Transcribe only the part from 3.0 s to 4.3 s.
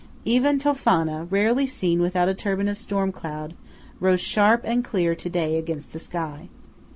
cloud, rose